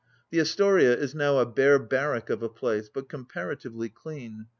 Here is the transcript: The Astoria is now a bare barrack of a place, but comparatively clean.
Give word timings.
The 0.31 0.39
Astoria 0.39 0.97
is 0.97 1.13
now 1.13 1.37
a 1.37 1.45
bare 1.45 1.77
barrack 1.77 2.31
of 2.31 2.41
a 2.41 2.49
place, 2.49 2.89
but 2.91 3.07
comparatively 3.07 3.89
clean. 3.89 4.47